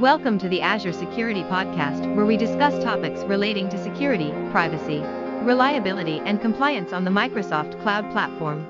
[0.00, 5.00] Welcome to the Azure Security Podcast, where we discuss topics relating to security, privacy,
[5.44, 8.66] reliability, and compliance on the Microsoft Cloud Platform.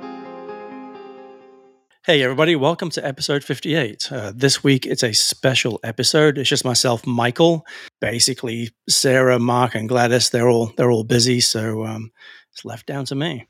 [2.04, 4.10] Hey, everybody, welcome to episode 58.
[4.10, 6.36] Uh, this week it's a special episode.
[6.36, 7.64] It's just myself, Michael.
[8.00, 12.10] Basically, Sarah, Mark, and Gladys, they're all, they're all busy, so um,
[12.50, 13.46] it's left down to me.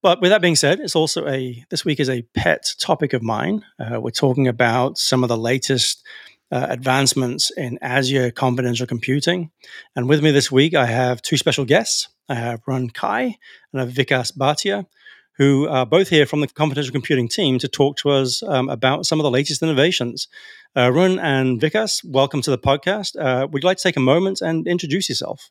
[0.00, 3.22] But with that being said, it's also a, this week is a pet topic of
[3.24, 3.64] mine.
[3.80, 6.04] Uh, we're talking about some of the latest
[6.50, 9.50] uh, advancements in Azure confidential computing.
[9.94, 12.08] And with me this week, I have two special guests.
[12.28, 13.36] I have Run Cai
[13.72, 14.86] and I have Vikas Bhatia,
[15.38, 19.06] who are both here from the confidential computing team to talk to us um, about
[19.06, 20.28] some of the latest innovations.
[20.76, 23.16] Uh, Run and Vikas, welcome to the podcast.
[23.18, 25.50] Uh, would you like to take a moment and introduce yourself?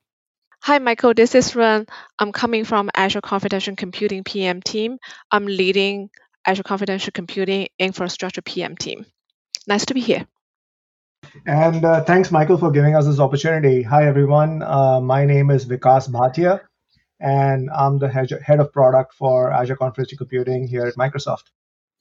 [0.62, 1.14] Hi, Michael.
[1.14, 1.86] This is Run.
[2.18, 4.98] I'm coming from Azure Confidential Computing PM team.
[5.30, 6.10] I'm leading
[6.46, 9.06] Azure Confidential Computing Infrastructure PM team.
[9.68, 10.26] Nice to be here.
[11.46, 13.84] And uh, thanks, Michael, for giving us this opportunity.
[13.84, 14.64] Hi, everyone.
[14.64, 16.62] Uh, my name is Vikas Bhatia,
[17.20, 21.52] and I'm the head of product for Azure Confidential Computing here at Microsoft.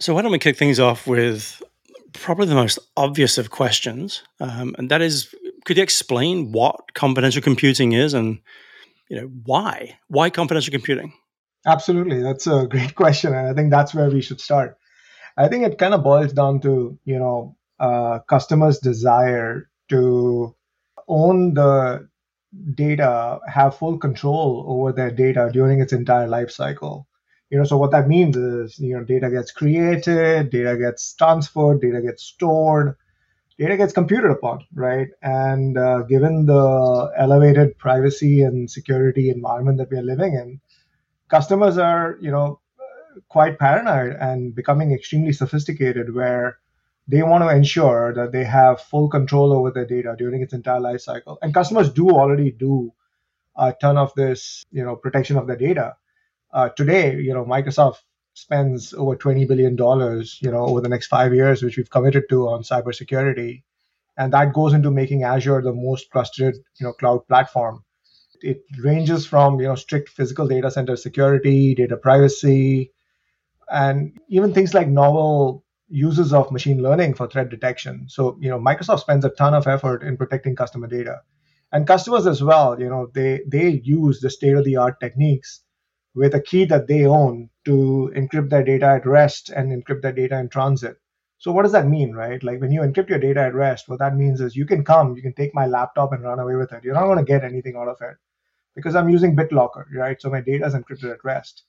[0.01, 1.63] So, why don't we kick things off with
[2.13, 7.43] probably the most obvious of questions, um, and that is, could you explain what confidential
[7.43, 8.39] computing is, and
[9.09, 9.98] you know why?
[10.09, 11.13] Why confidential computing?
[11.67, 14.79] Absolutely, that's a great question, and I think that's where we should start.
[15.37, 20.55] I think it kind of boils down to you know uh, customers' desire to
[21.08, 22.08] own the
[22.75, 27.06] data, have full control over their data during its entire life cycle.
[27.50, 31.80] You know, so what that means is, you know, data gets created, data gets transferred,
[31.80, 32.97] data gets stored,
[33.58, 35.08] data gets computed upon, right?
[35.22, 40.61] And uh, given the elevated privacy and security environment that we are living in,
[41.28, 42.61] customers are, you know,
[43.28, 46.58] quite paranoid and becoming extremely sophisticated where
[47.07, 50.81] they want to ensure that they have full control over their data during its entire
[50.81, 51.39] life cycle.
[51.43, 52.93] And customers do already do
[53.57, 55.97] a ton of this, you know, protection of their data.
[56.53, 57.98] Uh, today, you know, Microsoft
[58.33, 59.73] spends over $20 billion,
[60.41, 63.63] you know, over the next five years, which we've committed to on cybersecurity.
[64.17, 67.85] And that goes into making Azure the most trusted, you know, cloud platform.
[68.41, 72.93] It ranges from, you know, strict physical data center security, data privacy,
[73.70, 78.06] and even things like novel uses of machine learning for threat detection.
[78.08, 81.20] So, you know, Microsoft spends a ton of effort in protecting customer data.
[81.72, 85.62] And customers as well, you know, they they use the state-of-the-art techniques
[86.14, 90.12] with a key that they own to encrypt their data at rest and encrypt their
[90.12, 90.96] data in transit.
[91.39, 92.42] So what does that mean, right?
[92.42, 95.16] Like when you encrypt your data at rest, what that means is you can come,
[95.16, 96.84] you can take my laptop and run away with it.
[96.84, 98.16] You're not going to get anything out of it
[98.74, 100.20] because I'm using BitLocker, right?
[100.20, 101.64] So my data is encrypted at rest.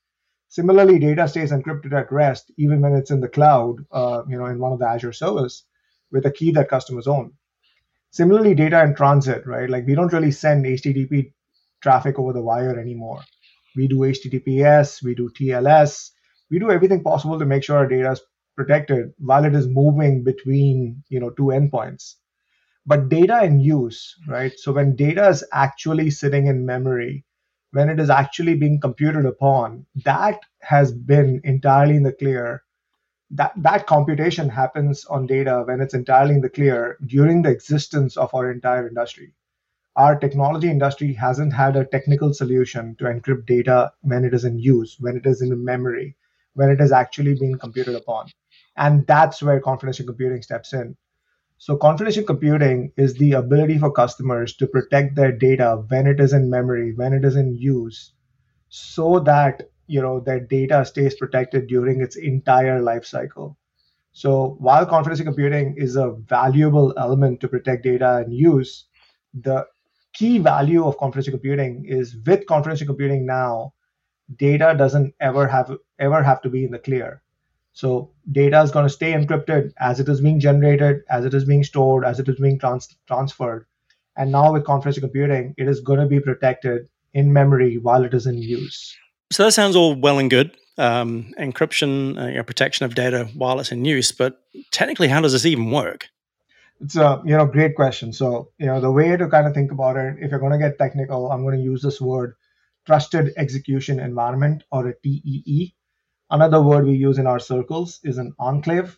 [0.47, 4.45] Similarly, data stays encrypted at rest even when it's in the cloud, uh, you know,
[4.45, 5.66] in one of the Azure servers
[6.11, 7.33] with a key that customers own.
[8.11, 9.69] Similarly, data in transit, right?
[9.69, 11.33] Like we don't really send HTTP
[11.81, 13.22] traffic over the wire anymore.
[13.75, 16.11] We do HTTPS, we do TLS,
[16.50, 18.22] we do everything possible to make sure our data is
[18.56, 22.16] protected while it is moving between, you know, two endpoints.
[22.85, 24.53] But data in use, right?
[24.57, 27.25] So when data is actually sitting in memory,
[27.75, 32.63] when it is actually being computed upon, that has been entirely in the clear.
[33.31, 38.16] That, that computation happens on data when it's entirely in the clear during the existence
[38.16, 39.34] of our entire industry.
[39.97, 44.57] Our technology industry hasn't had a technical solution to encrypt data when it is in
[44.57, 46.16] use, when it is in memory,
[46.53, 48.30] when it is actually being computed upon.
[48.78, 50.96] And that's where confidential computing steps in.
[51.65, 56.31] So confidential computing is the ability for customers to protect their data when it is
[56.31, 58.13] in memory, when it is in use,
[58.69, 63.57] so that you know their data stays protected during its entire life cycle.
[64.11, 68.85] So while confidential computing is a valuable element to protect data and use,
[69.33, 69.65] the
[70.13, 73.73] key value of confidential computing is with confidential computing now,
[74.35, 77.23] data doesn't ever have ever have to be in the clear.
[77.75, 81.44] So data is going to stay encrypted as it is being generated, as it is
[81.44, 83.66] being stored, as it is being trans- transferred.
[84.16, 88.13] And now with confidential computing, it is going to be protected in memory while it
[88.13, 88.98] is in use.
[89.30, 90.56] So that sounds all well and good.
[90.77, 95.19] Um, encryption, uh, you know, protection of data while it's in use, but technically, how
[95.19, 96.07] does this even work?
[96.81, 98.12] It's a you know great question.
[98.12, 100.57] So you know the way to kind of think about it, if you're going to
[100.57, 102.36] get technical, I'm going to use this word,
[102.86, 105.74] trusted execution environment or a TEE.
[106.31, 108.98] Another word we use in our circles is an enclave.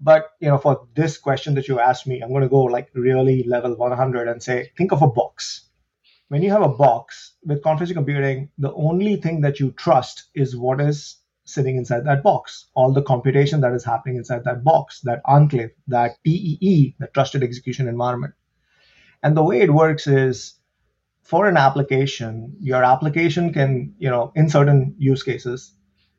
[0.00, 2.90] But you know, for this question that you asked me, I'm going to go like
[2.94, 5.68] really level 100 and say, think of a box.
[6.28, 10.56] When you have a box with confidential computing, the only thing that you trust is
[10.56, 15.00] what is sitting inside that box, all the computation that is happening inside that box,
[15.02, 18.34] that enclave, that TEE, the trusted execution environment.
[19.22, 20.54] And the way it works is
[21.22, 25.72] for an application, your application can, you know, in certain use cases,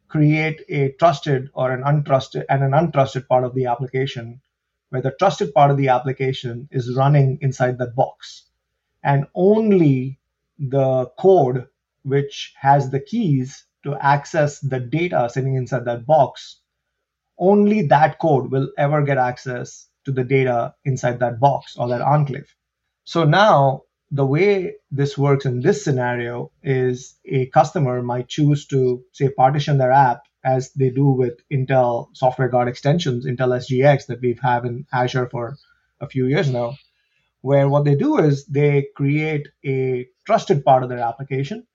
[0.08, 4.42] create a trusted or an untrusted and an untrusted part of the application
[4.90, 8.44] where the trusted part of the application is running inside that box.
[9.04, 10.20] And only
[10.58, 11.68] the code
[12.04, 16.62] which has the keys to access the data sitting inside that box,
[17.38, 22.02] only that code will ever get access to the data inside that box or that
[22.02, 22.54] enclave.
[23.04, 29.04] So now the way this works in this scenario is a customer might choose to
[29.12, 34.22] say partition their app as they do with Intel software guard extensions, Intel SGX that
[34.22, 35.58] we've had in Azure for
[36.00, 36.78] a few years now,
[37.42, 41.68] where what they do is they create a trusted part of their application.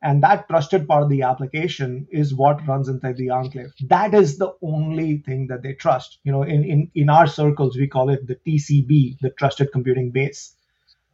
[0.00, 3.72] And that trusted part of the application is what runs inside the enclave.
[3.88, 6.18] That is the only thing that they trust.
[6.22, 10.12] You know, in, in, in our circles, we call it the TCB, the trusted computing
[10.12, 10.54] base.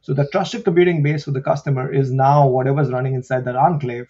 [0.05, 4.05] So the trusted computing base for the customer is now whatever's running inside that enclave,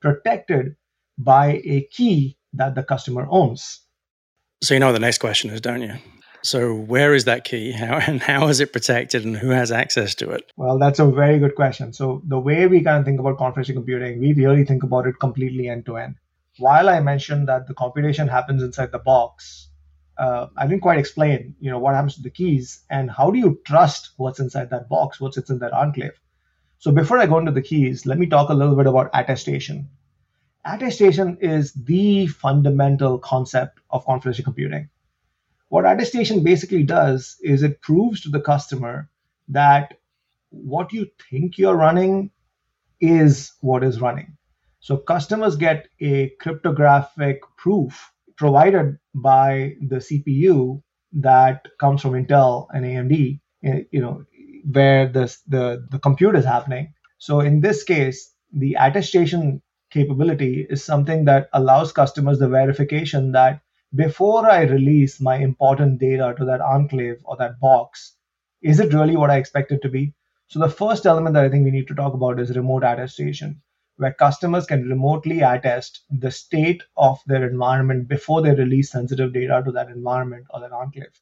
[0.00, 0.74] protected
[1.18, 3.80] by a key that the customer owns.
[4.60, 5.94] So you know what the next question is, don't you?
[6.42, 7.70] So where is that key?
[7.70, 10.50] How and how is it protected and who has access to it?
[10.56, 11.92] Well, that's a very good question.
[11.92, 15.20] So the way we kind of think about confidential computing, we really think about it
[15.20, 16.16] completely end to end.
[16.58, 19.68] While I mentioned that the computation happens inside the box,
[20.18, 23.38] uh, I didn't quite explain, you know, what happens to the keys and how do
[23.38, 26.18] you trust what's inside that box, what's in that enclave.
[26.78, 29.88] So before I go into the keys, let me talk a little bit about attestation.
[30.64, 34.88] Attestation is the fundamental concept of confidential computing.
[35.68, 39.08] What attestation basically does is it proves to the customer
[39.48, 39.98] that
[40.50, 42.30] what you think you're running
[43.00, 44.36] is what is running.
[44.80, 50.82] So customers get a cryptographic proof provided by the CPU
[51.12, 54.24] that comes from Intel and AMD, eh, you know,
[54.70, 56.92] where the, the, the compute is happening.
[57.18, 63.60] So in this case, the attestation capability is something that allows customers the verification that
[63.94, 68.16] before I release my important data to that enclave or that box,
[68.60, 70.12] is it really what I expect it to be?
[70.48, 73.62] So the first element that I think we need to talk about is remote attestation
[73.96, 79.62] where customers can remotely attest the state of their environment before they release sensitive data
[79.64, 81.20] to that environment or that enclave.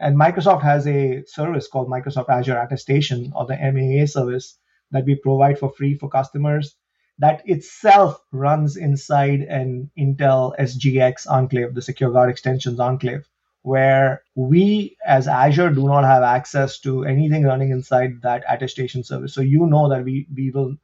[0.00, 4.58] And Microsoft has a service called Microsoft Azure Attestation or the MAA service
[4.90, 6.76] that we provide for free for customers
[7.18, 13.28] that itself runs inside an Intel SGX enclave, the Secure Guard Extensions enclave,
[13.62, 19.34] where we as Azure do not have access to anything running inside that attestation service.
[19.34, 20.76] So you know that we, we will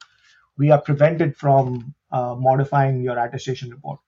[0.57, 4.01] we are prevented from uh, modifying your attestation report.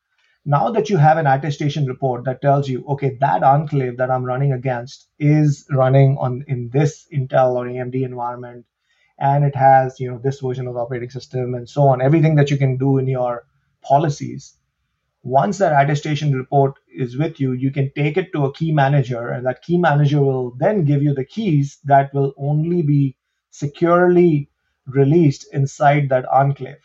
[0.44, 4.25] Now that you have an attestation report that tells you, okay, that enclave that I'm
[4.25, 8.64] running against is running on in this Intel or AMD environment,
[9.19, 12.37] and it has you know this version of the operating system and so on, everything
[12.37, 13.44] that you can do in your
[13.82, 14.56] policies.
[15.25, 19.31] Once that attestation report is with you, you can take it to a key manager,
[19.31, 23.16] and that key manager will then give you the keys that will only be
[23.50, 24.48] securely
[24.86, 26.78] released inside that enclave.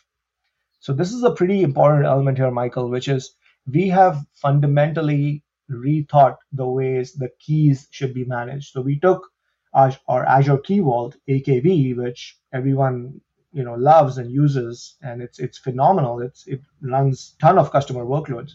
[0.82, 3.36] So this is a pretty important element here, Michael, which is
[3.68, 8.74] we have fundamentally rethought the ways the keys should be managed.
[8.74, 9.28] So we took
[9.74, 9.94] our,
[10.28, 13.22] Azure Key Vault AKV, which everyone
[13.54, 16.22] you know loves and uses, and it's it's phenomenal.
[16.22, 18.52] It's it runs ton of customer workloads.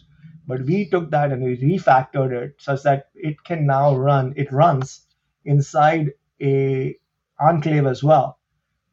[0.47, 4.33] But we took that and we refactored it such that it can now run.
[4.37, 5.05] It runs
[5.45, 6.95] inside a
[7.39, 8.36] enclave as well.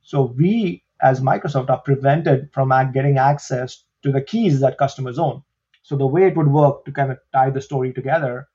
[0.05, 5.43] So we, as Microsoft, are prevented from getting access to the keys that customers own.
[5.83, 8.49] So the way it would work to kind of tie the story together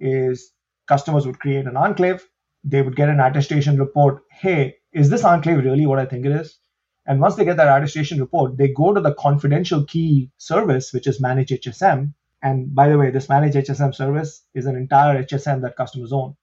[0.00, 0.52] is
[0.86, 2.26] customers would create an enclave,
[2.64, 4.22] they would get an attestation report.
[4.30, 6.58] Hey, is this enclave really what I think it is?
[7.06, 11.06] And once they get that attestation report, they go to the confidential key service, which
[11.06, 12.12] is Manage HSM.
[12.42, 16.36] And by the way, this Manage HSM service is an entire HSM that customers own.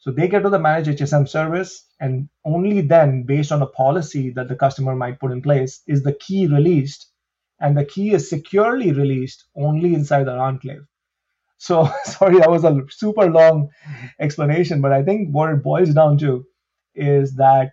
[0.00, 4.30] So they get to the manage HSM service, and only then, based on a policy
[4.30, 7.06] that the customer might put in place, is the key released.
[7.60, 10.86] And the key is securely released only inside the enclave.
[11.58, 13.68] So, sorry, that was a super long
[14.18, 16.46] explanation, but I think what it boils down to
[16.94, 17.72] is that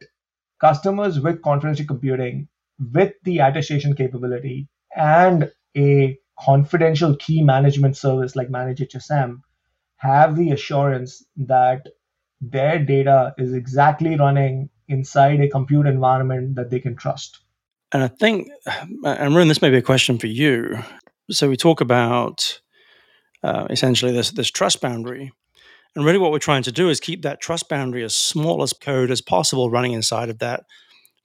[0.59, 2.49] customers with confidential computing,
[2.93, 9.37] with the attestation capability, and a confidential key management service like Manage HSM
[9.97, 11.87] have the assurance that
[12.41, 17.39] their data is exactly running inside a compute environment that they can trust.
[17.91, 18.49] And I think,
[19.03, 20.77] and Arun, this may be a question for you.
[21.29, 22.59] so we talk about
[23.43, 25.31] uh, essentially this this trust boundary,
[25.95, 28.73] and really what we're trying to do is keep that trust boundary as small as
[28.73, 30.65] code as possible running inside of that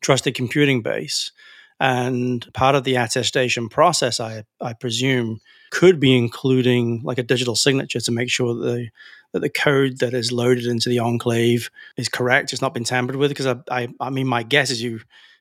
[0.01, 1.33] trusted computing base.
[1.83, 5.41] And part of the attestation process, I, I presume,
[5.73, 8.89] could be including like a digital signature to make sure that the,
[9.33, 12.53] that the code that is loaded into the enclave is correct.
[12.53, 13.33] It's not been tampered with.
[13.33, 15.01] Because I, I, I mean, my guess is you,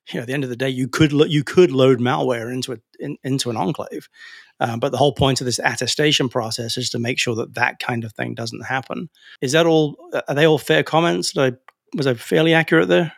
[0.10, 2.52] you know, at the end of the day, you could lo- you could load malware
[2.52, 4.10] into a, in, into an enclave,
[4.60, 7.78] um, but the whole point of this attestation process is to make sure that that
[7.78, 9.10] kind of thing doesn't happen.
[9.42, 9.96] Is that all?
[10.28, 11.38] Are they all fair comments?
[11.38, 11.52] I,
[11.96, 13.14] was I fairly accurate there?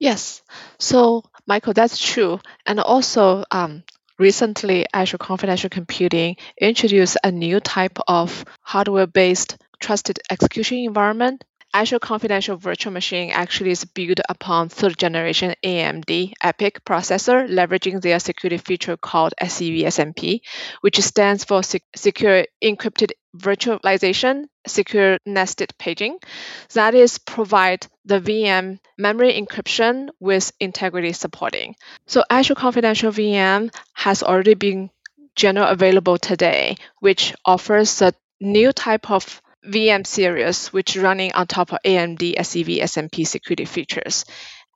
[0.00, 0.42] Yes.
[0.78, 2.38] So, Michael, that's true.
[2.64, 3.82] And also, um,
[4.18, 11.42] recently, Azure Confidential Computing introduced a new type of hardware based trusted execution environment.
[11.74, 18.18] Azure Confidential Virtual Machine actually is built upon third generation AMD EPYC processor, leveraging their
[18.18, 20.40] security feature called SEV SNP,
[20.80, 26.18] which stands for Secure Encrypted Virtualization secure nested paging.
[26.74, 31.76] That is, provide the VM memory encryption with integrity supporting.
[32.06, 34.90] So Azure Confidential VM has already been
[35.36, 41.72] general available today, which offers a new type of VM series, which running on top
[41.72, 44.24] of AMD SEV SNP security features.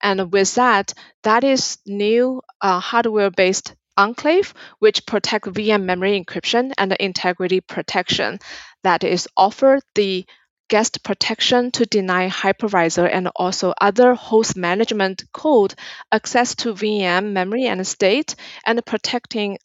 [0.03, 6.93] And with that, that is new uh, hardware-based enclave, which protect VM memory encryption and
[6.93, 8.39] integrity protection
[8.83, 10.27] that is offer the
[10.69, 15.75] guest protection to deny hypervisor and also other host management code
[16.11, 18.35] access to VM memory and state
[18.65, 19.59] and protecting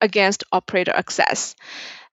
[0.00, 1.54] against operator access.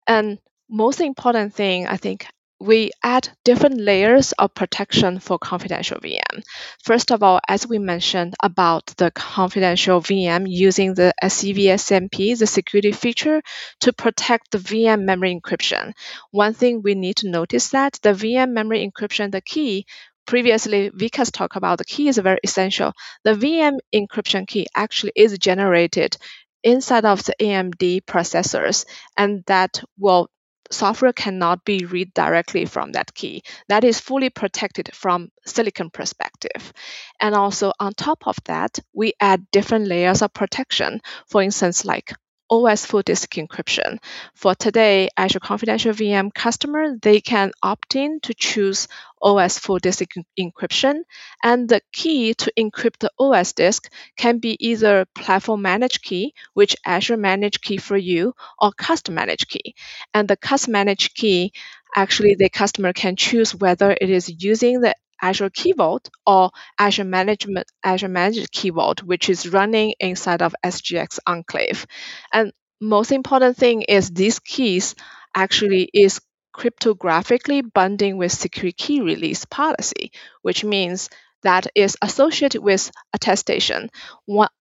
[0.07, 2.27] And most important thing, I think,
[2.65, 6.43] we add different layers of protection for confidential VM.
[6.83, 12.91] First of all, as we mentioned about the confidential VM using the SEV-SNP, the security
[12.91, 13.41] feature,
[13.81, 15.93] to protect the VM memory encryption.
[16.31, 19.85] One thing we need to notice that the VM memory encryption, the key,
[20.25, 22.93] previously Vikas talked about the key is very essential.
[23.23, 26.17] The VM encryption key actually is generated
[26.63, 30.29] inside of the AMD processors, and that will
[30.71, 33.43] software cannot be read directly from that key.
[33.69, 36.73] That is fully protected from silicon perspective.
[37.19, 41.01] And also on top of that, we add different layers of protection.
[41.27, 42.13] For instance, like
[42.49, 43.97] OS full disk encryption.
[44.35, 48.87] For today, Azure Confidential VM customer, they can opt in to choose
[49.21, 50.03] OS full disk
[50.39, 51.03] encryption,
[51.43, 56.75] and the key to encrypt the OS disk can be either platform managed key, which
[56.85, 59.75] Azure managed key for you, or custom managed key.
[60.13, 61.53] And the custom managed key,
[61.95, 67.03] actually, the customer can choose whether it is using the Azure Key Vault or Azure
[67.05, 71.85] Management Azure Managed Key Vault, which is running inside of SGX Enclave.
[72.33, 74.95] And most important thing is these keys
[75.35, 76.21] actually is
[76.55, 81.09] cryptographically binding with secure key release policy, which means
[81.45, 83.89] that is associated with attestation.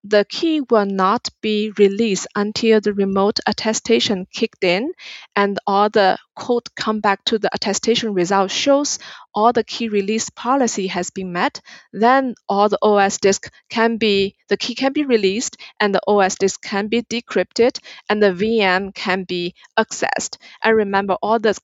[0.03, 4.91] the key will not be released until the remote attestation kicked in
[5.35, 8.99] and all the code come back to the attestation result shows
[9.33, 11.59] all the key release policy has been met,
[11.91, 16.35] then all the OS disk can be, the key can be released and the OS
[16.35, 17.77] disk can be decrypted
[18.09, 20.37] and the VM can be accessed.
[20.63, 21.57] And remember all the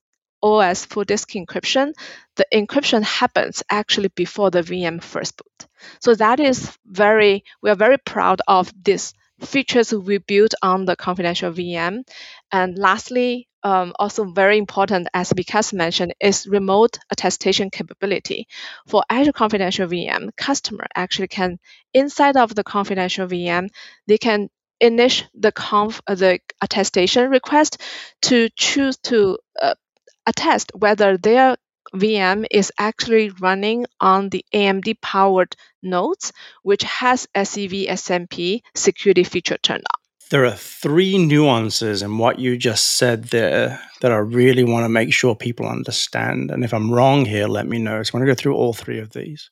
[0.43, 1.93] OS full disk encryption,
[2.35, 5.67] the encryption happens actually before the VM first boot.
[5.99, 10.95] So that is very, we are very proud of these features we built on the
[10.95, 12.03] confidential VM.
[12.51, 18.47] And lastly, um, also very important, as Vikas mentioned, is remote attestation capability.
[18.87, 21.59] For Azure Confidential VM, customer actually can,
[21.93, 23.69] inside of the confidential VM,
[24.07, 27.77] they can initiate the conf, the attestation request
[28.23, 29.75] to choose to uh,
[30.25, 31.57] attest whether their
[31.95, 36.31] VM is actually running on the AMD powered nodes,
[36.63, 39.99] which has SEV SNP security feature turned on.
[40.29, 44.89] There are three nuances in what you just said there that I really want to
[44.89, 46.51] make sure people understand.
[46.51, 48.01] And if I'm wrong here, let me know.
[48.01, 49.49] So I'm going to go through all three of these.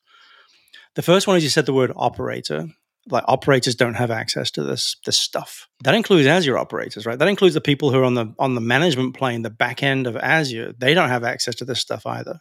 [0.96, 2.70] The first one is you said the word operator
[3.08, 5.68] like operators don't have access to this this stuff.
[5.84, 7.18] That includes Azure operators, right?
[7.18, 10.08] That includes the people who are on the on the management plane, the back end
[10.08, 10.74] of Azure.
[10.78, 12.40] They don't have access to this stuff either.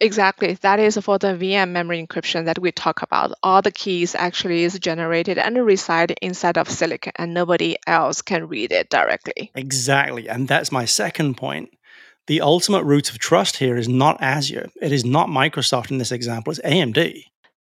[0.00, 0.54] Exactly.
[0.62, 3.32] That is for the VM memory encryption that we talk about.
[3.42, 8.48] All the keys actually is generated and reside inside of silicon and nobody else can
[8.48, 9.52] read it directly.
[9.54, 10.26] Exactly.
[10.26, 11.70] And that's my second point.
[12.28, 14.70] The ultimate root of trust here is not Azure.
[14.80, 16.52] It is not Microsoft in this example.
[16.52, 17.24] It's AMD.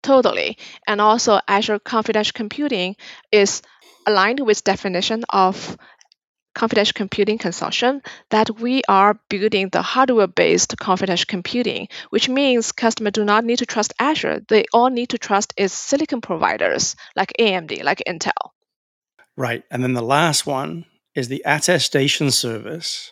[0.06, 0.60] Totally.
[0.86, 2.96] And also Azure Confidential Computing
[3.32, 3.64] is
[4.06, 5.76] aligned with definition of
[6.54, 13.26] Confidential Computing Consortium that we are building the hardware-based confidential computing, which means customers do
[13.26, 14.42] not need to trust Azure.
[14.48, 18.52] They all need to trust its silicon providers like AMD, like Intel.
[19.36, 19.64] Right.
[19.72, 20.86] And then the last one
[21.16, 23.12] is the attestation service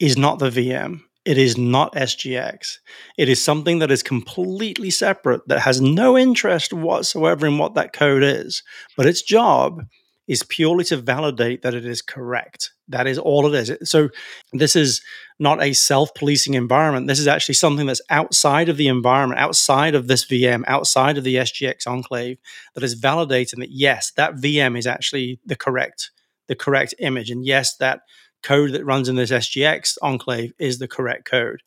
[0.00, 1.02] is not the VM.
[1.24, 2.78] It is not SGX.
[3.16, 7.92] It is something that is completely separate, that has no interest whatsoever in what that
[7.92, 8.62] code is.
[8.96, 9.84] But its job
[10.26, 12.72] is purely to validate that it is correct.
[12.88, 13.90] That is all it is.
[13.90, 14.08] So,
[14.52, 15.00] this is
[15.38, 17.06] not a self policing environment.
[17.06, 21.24] This is actually something that's outside of the environment, outside of this VM, outside of
[21.24, 22.38] the SGX enclave,
[22.74, 26.10] that is validating that yes, that VM is actually the correct,
[26.48, 27.30] the correct image.
[27.30, 28.00] And yes, that
[28.42, 31.62] code that runs in this SGX enclave is the correct code.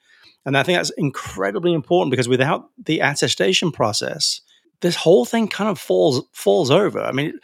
[0.45, 4.41] And I think that's incredibly important because without the attestation process,
[4.81, 7.01] this whole thing kind of falls falls over.
[7.01, 7.39] I mean,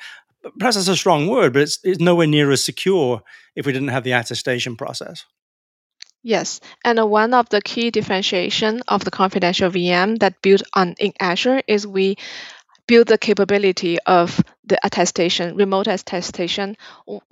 [0.59, 3.21] perhaps that's a strong word, but it's, it's nowhere near as secure
[3.55, 5.25] if we didn't have the attestation process.
[6.23, 10.93] Yes, and uh, one of the key differentiation of the confidential VM that built on
[10.99, 12.15] in Azure is we
[12.87, 16.75] build the capability of the attestation, remote attestation.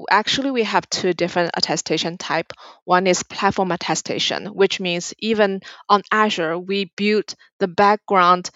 [0.10, 2.54] Actually, we have two different attestation type.
[2.86, 8.50] One is platform attestation, which means even on Azure, we build the background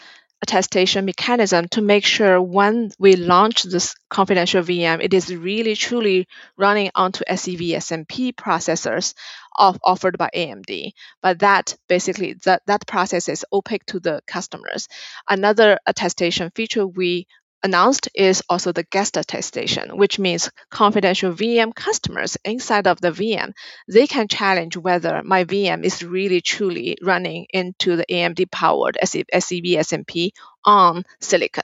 [0.43, 6.27] attestation mechanism to make sure when we launch this confidential VM, it is really truly
[6.57, 9.13] running onto SEV SNP processors
[9.57, 10.91] of, offered by AMD.
[11.21, 14.89] But that basically that, that process is opaque to the customers.
[15.29, 17.25] Another attestation feature we
[17.63, 23.53] announced is also the guest attestation, which means confidential VM customers inside of the VM,
[23.88, 29.25] they can challenge whether my VM is really truly running into the AMD powered SEV
[29.32, 30.32] SNP
[30.65, 31.63] on silicon.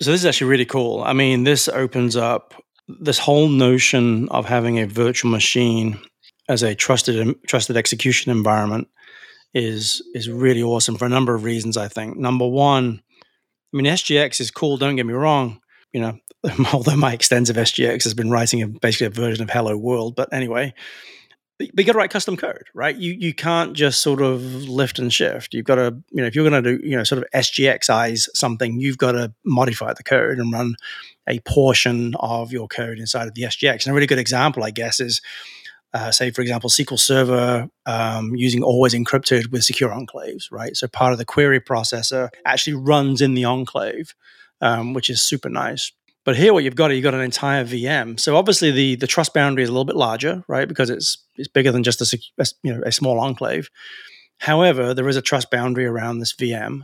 [0.00, 1.02] So this is actually really cool.
[1.02, 2.54] I mean, this opens up
[2.88, 6.00] this whole notion of having a virtual machine
[6.48, 8.88] as a trusted trusted execution environment
[9.54, 11.76] is is really awesome for a number of reasons.
[11.76, 13.02] I think number one,
[13.72, 14.76] I mean SGX is cool.
[14.76, 15.60] Don't get me wrong.
[15.92, 16.18] You know,
[16.72, 20.32] although my extensive SGX has been writing a, basically a version of Hello World, but
[20.32, 20.74] anyway,
[21.58, 22.96] but you got to write custom code, right?
[22.96, 25.52] You you can't just sort of lift and shift.
[25.52, 28.28] You've got to, you know, if you're going to do, you know, sort of SGXize
[28.34, 30.76] something, you've got to modify the code and run
[31.28, 33.84] a portion of your code inside of the SGX.
[33.84, 35.20] And a really good example, I guess, is
[35.92, 40.76] uh, say, for example, SQL Server um, using always encrypted with secure enclaves, right?
[40.76, 44.14] So part of the query processor actually runs in the enclave,
[44.60, 45.92] um, which is super nice.
[46.24, 48.20] But here, what you've got, you've got an entire VM.
[48.20, 50.68] So obviously, the the trust boundary is a little bit larger, right?
[50.68, 53.68] Because it's it's bigger than just a, a you know a small enclave.
[54.38, 56.82] However, there is a trust boundary around this VM,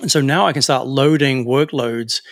[0.00, 2.22] and so now I can start loading workloads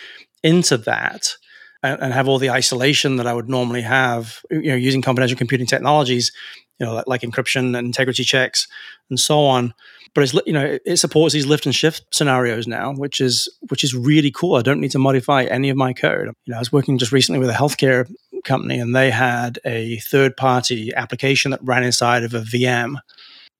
[0.43, 1.35] into that
[1.83, 5.37] and, and, have all the isolation that I would normally have, you know, using confidential
[5.37, 6.31] computing technologies,
[6.79, 8.67] you know, like, like encryption and integrity checks
[9.09, 9.73] and so on.
[10.13, 13.83] But it's you know it supports these lift and shift scenarios now, which is which
[13.83, 14.55] is really cool.
[14.55, 16.27] I don't need to modify any of my code.
[16.45, 18.11] You know, I was working just recently with a healthcare
[18.43, 22.95] company, and they had a third party application that ran inside of a VM,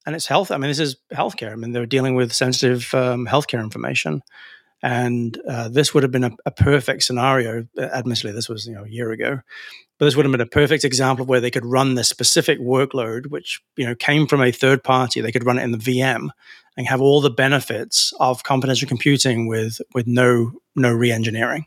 [0.05, 0.49] and it's health.
[0.49, 1.51] I mean, this is healthcare.
[1.51, 4.23] I mean, they're dealing with sensitive um, healthcare information,
[4.83, 7.67] and uh, this would have been a, a, perfect scenario.
[7.79, 9.39] Admittedly, this was you know a year ago,
[9.97, 12.59] but this would have been a perfect example of where they could run this specific
[12.59, 15.21] workload, which you know came from a third party.
[15.21, 16.29] They could run it in the VM
[16.75, 21.65] and have all the benefits of confidential computing with with no no re-engineering.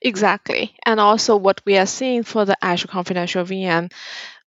[0.00, 3.90] Exactly, and also what we are seeing for the Azure Confidential VM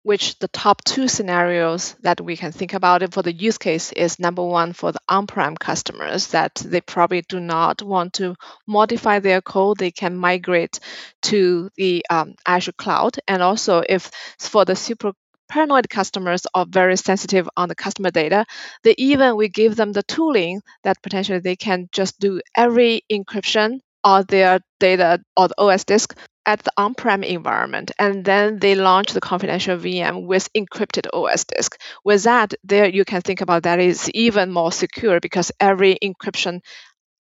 [0.05, 3.91] which the top two scenarios that we can think about it for the use case
[3.93, 8.37] is number one for the on-prem customers that they probably do not want to
[8.67, 9.79] modify their code.
[9.79, 10.79] They can migrate
[11.23, 13.17] to the um, azure cloud.
[13.27, 15.13] And also if for the super
[15.49, 18.47] paranoid customers are very sensitive on the customer data
[18.83, 23.79] they even we give them the tooling that potentially they can just do every encryption
[24.03, 29.13] of their data or the os disk at the on-prem environment, and then they launch
[29.13, 31.81] the confidential VM with encrypted OS disk.
[32.05, 36.61] With that, there you can think about that is even more secure because every encryption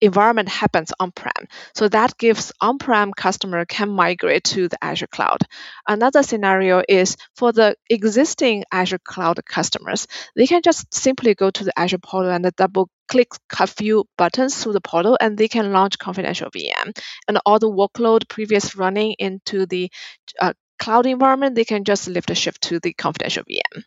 [0.01, 1.47] environment happens on-prem.
[1.75, 5.39] So that gives on-prem customer can migrate to the Azure cloud.
[5.87, 11.63] Another scenario is for the existing Azure cloud customers, they can just simply go to
[11.63, 15.71] the Azure portal and double click a few buttons through the portal and they can
[15.71, 16.97] launch confidential VM.
[17.27, 19.91] And all the workload previous running into the
[20.39, 23.83] uh, cloud environment, they can just lift a shift to the confidential VM.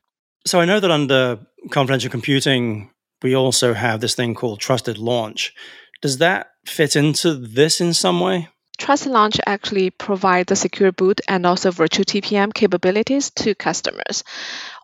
[0.47, 1.39] So I know that under
[1.71, 2.91] confidential computing,
[3.23, 5.55] we also have this thing called trusted launch.
[6.05, 8.51] Does that fit into this in some way?
[8.77, 14.23] Trusted Launch actually provide the secure boot and also virtual TPM capabilities to customers.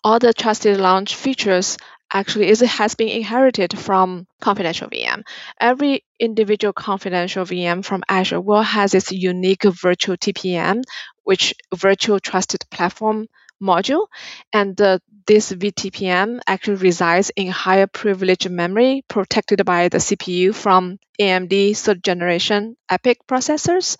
[0.02, 1.76] All the Trusted Launch features
[2.11, 5.24] actually is it has been inherited from confidential VM.
[5.61, 10.85] Every individual confidential VM from Azure will has its unique virtual TPM,
[11.24, 13.26] which virtual trusted platform
[13.62, 14.07] module,
[14.53, 20.99] and the, this VTPM actually resides in higher privilege memory protected by the CPU from
[21.20, 23.96] AMD third generation EPYC processors.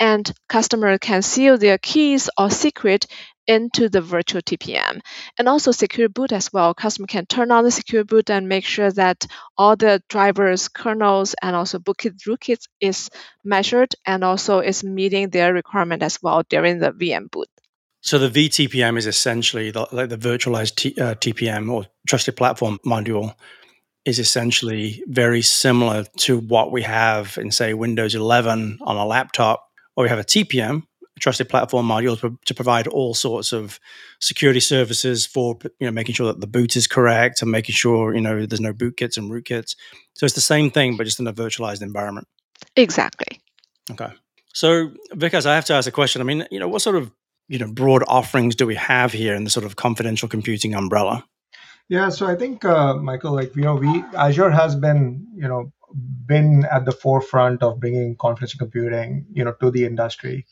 [0.00, 3.06] And customer can seal their keys or secret
[3.46, 5.00] into the virtual TPM.
[5.38, 6.74] And also secure boot as well.
[6.74, 9.24] Customer can turn on the secure boot and make sure that
[9.56, 13.08] all the drivers, kernels, and also bootkit rootkits is
[13.44, 17.48] measured and also is meeting their requirement as well during the VM boot.
[18.00, 22.78] So the VTPM is essentially the, like the virtualized T, uh, TPM or trusted platform
[22.86, 23.34] module
[24.04, 29.68] is essentially very similar to what we have in say Windows 11 on a laptop,
[29.94, 30.84] where we have a TPM,
[31.16, 33.80] a trusted platform module to, to provide all sorts of
[34.20, 38.14] security services for you know making sure that the boot is correct and making sure
[38.14, 39.74] you know there's no bootkits and rootkits.
[40.14, 42.28] So it's the same thing, but just in a virtualized environment.
[42.76, 43.40] Exactly.
[43.90, 44.12] Okay.
[44.54, 46.22] So Vikas, I have to ask a question.
[46.22, 47.10] I mean, you know, what sort of
[47.48, 51.24] you know broad offerings do we have here in the sort of confidential computing umbrella?
[51.88, 55.72] Yeah, so I think uh, Michael, like you know, we Azure has been you know
[56.26, 60.46] been at the forefront of bringing confidential computing you know to the industry.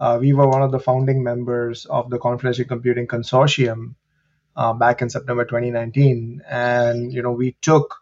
[0.00, 3.94] Uh, we were one of the founding members of the confidential computing consortium
[4.56, 7.96] uh, back in September 2019, and you know we took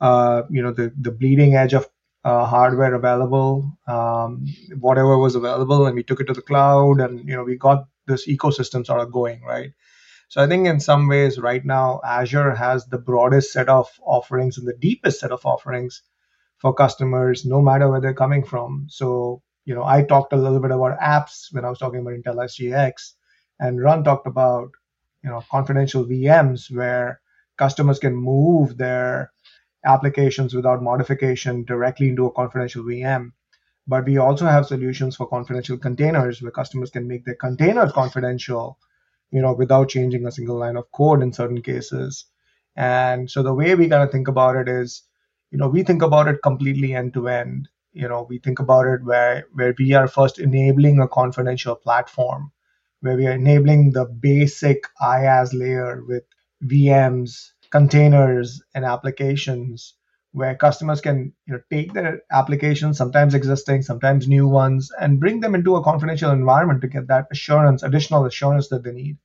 [0.00, 1.88] uh, you know the the bleeding edge of
[2.24, 4.46] uh, hardware available, um,
[4.78, 7.86] whatever was available, and we took it to the cloud, and you know we got
[8.06, 9.72] this ecosystem sort of going, right?
[10.28, 14.58] So I think in some ways, right now, Azure has the broadest set of offerings
[14.58, 16.02] and the deepest set of offerings
[16.58, 18.86] for customers, no matter where they're coming from.
[18.88, 22.14] So you know, I talked a little bit about apps when I was talking about
[22.14, 23.12] Intel SGX,
[23.60, 24.70] and Run talked about
[25.22, 27.20] you know confidential VMs where
[27.58, 29.32] customers can move their
[29.84, 33.32] applications without modification directly into a confidential VM.
[33.86, 38.78] But we also have solutions for confidential containers where customers can make their containers confidential,
[39.30, 42.24] you know, without changing a single line of code in certain cases.
[42.76, 45.02] And so the way we kind of think about it is,
[45.50, 47.68] you know, we think about it completely end to end.
[47.92, 52.50] You know, we think about it where where we are first enabling a confidential platform,
[53.00, 56.24] where we are enabling the basic IaaS layer with
[56.64, 59.94] VMs, containers and applications
[60.32, 65.40] where customers can you know take their applications sometimes existing sometimes new ones and bring
[65.40, 69.18] them into a confidential environment to get that assurance additional assurance that they need.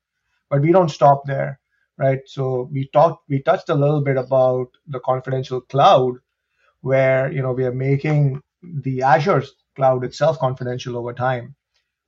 [0.50, 1.60] But we don't stop there
[1.98, 2.22] right?
[2.26, 6.16] So we talked we touched a little bit about the confidential cloud
[6.82, 9.44] where you know we are making the azure
[9.76, 11.56] cloud itself confidential over time.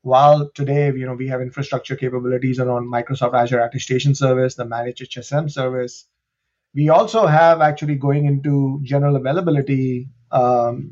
[0.04, 5.12] While today you know we have infrastructure capabilities around microsoft azure attestation service the managed
[5.12, 6.08] hsm service
[6.74, 10.92] we also have actually going into general availability um,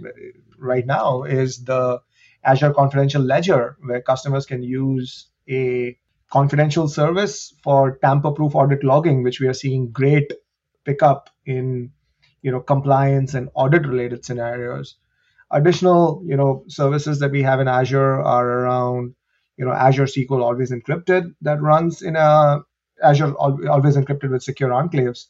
[0.57, 1.99] right now is the
[2.43, 5.97] Azure Confidential Ledger, where customers can use a
[6.31, 10.31] confidential service for tamper-proof audit logging, which we are seeing great
[10.85, 11.91] pickup in
[12.41, 14.95] you know compliance and audit related scenarios.
[15.51, 19.15] Additional you know services that we have in Azure are around
[19.57, 22.59] you know Azure SQL Always Encrypted that runs in a
[23.03, 25.27] Azure Always Encrypted with secure enclaves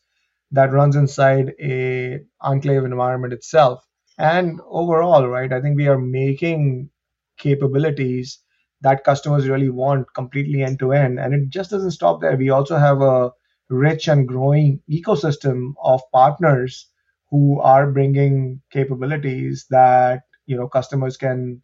[0.52, 3.86] that runs inside a enclave environment itself.
[4.18, 6.90] And overall, right, I think we are making
[7.38, 8.40] capabilities
[8.82, 11.20] that customers really want completely end to end.
[11.20, 12.36] And it just doesn't stop there.
[12.38, 13.32] We also have a
[13.70, 16.90] rich and growing ecosystem of partners
[17.30, 21.62] who are bringing capabilities that you know customers can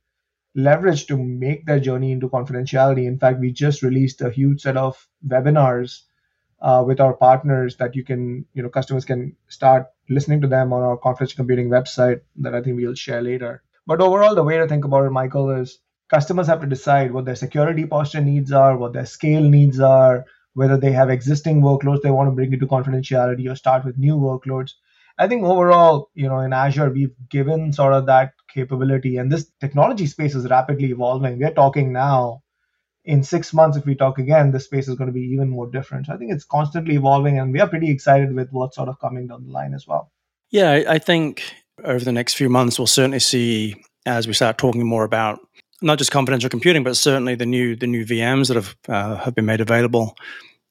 [0.56, 3.06] leverage to make their journey into confidentiality.
[3.08, 6.02] In fact, we just released a huge set of webinars
[6.62, 10.74] uh, with our partners that you can, you know, customers can start listening to them
[10.74, 13.64] on our confidential computing website that I think we'll share later.
[13.88, 17.26] But overall, the way to think about it, Michael, is customers have to decide what
[17.26, 22.02] their security posture needs are, what their scale needs are, whether they have existing workloads
[22.02, 24.72] they want to bring into confidentiality or start with new workloads.
[25.18, 29.52] I think overall, you know, in Azure, we've given sort of that capability, and this
[29.60, 31.40] technology space is rapidly evolving.
[31.40, 32.42] We're talking now
[33.06, 35.70] in six months, if we talk again, the space is going to be even more
[35.70, 36.08] different.
[36.08, 39.00] So I think it's constantly evolving, and we are pretty excited with what's sort of
[39.00, 40.12] coming down the line as well.
[40.50, 41.44] Yeah, I think
[41.84, 45.40] over the next few months, we'll certainly see as we start talking more about
[45.82, 49.36] not just confidential computing, but certainly the new the new VMs that have uh, have
[49.36, 50.16] been made available.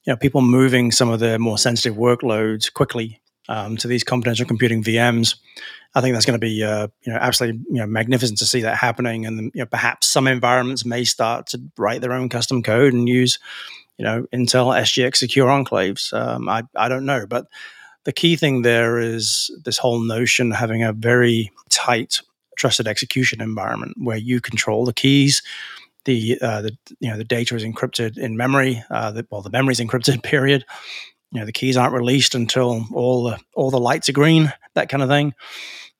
[0.05, 4.45] You know, people moving some of their more sensitive workloads quickly um, to these confidential
[4.45, 5.35] computing VMs.
[5.93, 8.61] I think that's going to be uh, you know absolutely you know magnificent to see
[8.61, 12.61] that happening, and you know, perhaps some environments may start to write their own custom
[12.63, 13.39] code and use
[13.97, 16.13] you know Intel SGX secure enclaves.
[16.13, 17.47] Um, I I don't know, but
[18.03, 22.21] the key thing there is this whole notion having a very tight
[22.57, 25.41] trusted execution environment where you control the keys.
[26.05, 28.83] The, uh, the you know the data is encrypted in memory.
[28.91, 30.21] Uh, the, well, the memory is encrypted.
[30.23, 30.65] Period.
[31.41, 34.51] Know the keys aren't released until all the all the lights are green.
[34.73, 35.33] That kind of thing.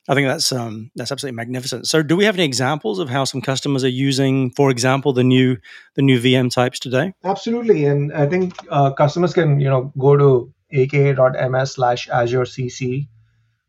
[0.08, 1.88] I think that's um, that's absolutely magnificent.
[1.88, 5.24] So, do we have any examples of how some customers are using, for example, the
[5.24, 5.56] new
[5.94, 7.12] the new VM types today?
[7.24, 13.08] Absolutely, and I think uh, customers can you know go to aka.ms slash Azure CC,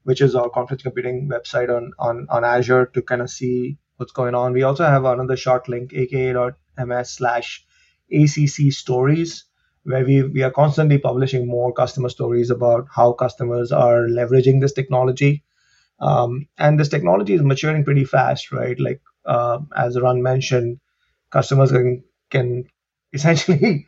[0.04, 4.12] which is our conference computing website on, on, on Azure to kind of see what's
[4.12, 4.54] going on.
[4.54, 7.66] We also have another short link, aka.ms slash
[8.12, 9.46] ACC stories,
[9.88, 14.74] where we, we are constantly publishing more customer stories about how customers are leveraging this
[14.74, 15.44] technology.
[16.00, 18.80] Um, and this technology is maturing pretty fast, right?
[18.80, 20.80] Like uh, as Ran mentioned,
[21.32, 22.66] customers can, can
[23.14, 23.88] essentially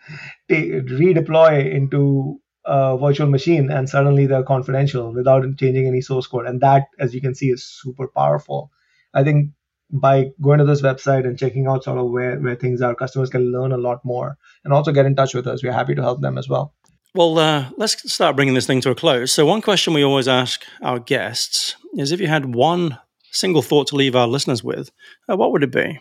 [0.49, 6.45] redeploy into a virtual machine and suddenly they're confidential without changing any source code.
[6.47, 8.71] And that, as you can see, is super powerful.
[9.13, 9.51] I think
[9.91, 13.29] by going to this website and checking out sort of where, where things are, customers
[13.29, 15.63] can learn a lot more and also get in touch with us.
[15.63, 16.73] We're happy to help them as well.
[17.15, 19.31] Well, uh, let's start bringing this thing to a close.
[19.31, 22.99] So, one question we always ask our guests is if you had one
[23.31, 24.91] single thought to leave our listeners with,
[25.27, 25.97] uh, what would it be?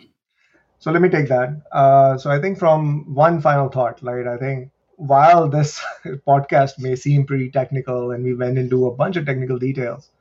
[0.77, 1.49] So, let me take that.
[1.71, 4.27] Uh, so, I think from one final thought, right?
[4.27, 5.81] I think while this
[6.27, 10.11] podcast may seem pretty technical and we went into a bunch of technical details,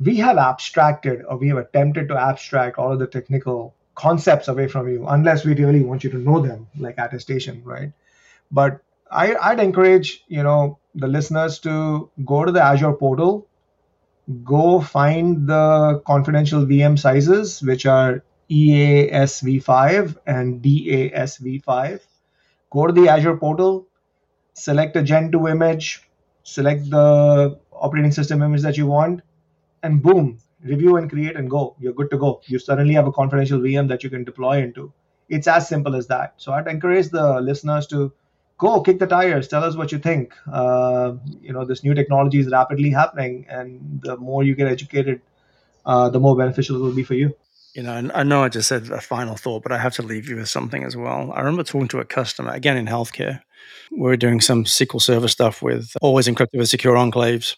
[0.00, 4.68] we have abstracted or we have attempted to abstract all of the technical concepts away
[4.68, 7.92] from you unless we really want you to know them like attestation right?
[8.50, 8.80] But
[9.10, 13.48] I, i'd encourage you know the listeners to go to the azure portal
[14.44, 22.00] go find the confidential vm sizes which are easv5 and dasv5
[22.70, 23.88] go to the azure portal
[24.58, 26.02] select a Gen 2 image,
[26.42, 29.22] select the operating system image that you want,
[29.88, 31.74] and boom, review and create and go.
[31.80, 32.40] You're good to go.
[32.46, 34.92] You suddenly have a confidential VM that you can deploy into.
[35.28, 36.34] It's as simple as that.
[36.36, 38.12] So I'd encourage the listeners to
[38.58, 39.48] go kick the tires.
[39.48, 40.34] Tell us what you think.
[40.52, 45.20] Uh, you know, this new technology is rapidly happening, and the more you get educated,
[45.86, 47.34] uh, the more beneficial it will be for you.
[47.74, 50.28] You know, I know I just said a final thought, but I have to leave
[50.28, 51.32] you with something as well.
[51.32, 53.40] I remember talking to a customer, again in healthcare.
[53.96, 57.56] We are doing some SQL Server stuff with always encrypted with secure enclaves.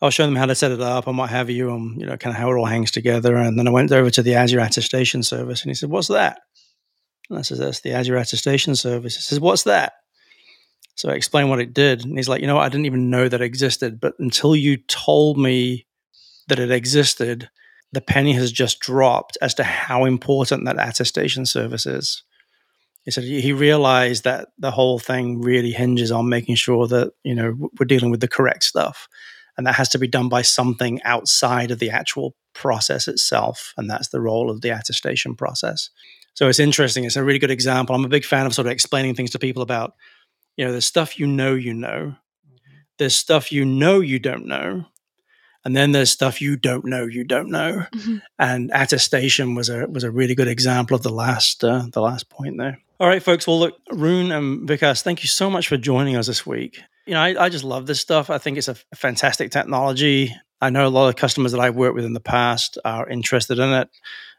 [0.00, 2.06] I was showing them how to set it up and what have you, and you
[2.06, 3.36] know, kind of how it all hangs together.
[3.36, 6.40] And then I went over to the Azure Attestation Service, and he said, "What's that?"
[7.30, 9.94] And I said, "That's the Azure Attestation Service." He says, "What's that?"
[10.96, 12.64] So I explained what it did, and he's like, "You know, what?
[12.64, 15.86] I didn't even know that existed, but until you told me
[16.48, 17.48] that it existed."
[17.94, 22.22] the penny has just dropped as to how important that attestation service is.
[23.04, 27.34] He said he realized that the whole thing really hinges on making sure that you
[27.34, 29.08] know we're dealing with the correct stuff,
[29.56, 33.88] and that has to be done by something outside of the actual process itself, and
[33.88, 35.90] that's the role of the attestation process.
[36.34, 37.04] So it's interesting.
[37.04, 37.94] It's a really good example.
[37.94, 39.94] I'm a big fan of sort of explaining things to people about,
[40.56, 42.14] you know, there's stuff you know you know,
[42.98, 44.86] there's stuff you know you don't know,
[45.64, 48.18] and then there's stuff you don't know you don't know mm-hmm.
[48.38, 52.28] and attestation was a was a really good example of the last uh, the last
[52.28, 55.76] point there all right folks well look Rune and vikas thank you so much for
[55.76, 58.30] joining us this week you know I, I just love this stuff.
[58.30, 60.34] I think it's a fantastic technology.
[60.60, 63.58] I know a lot of customers that i've worked with in the past are interested
[63.58, 63.88] in it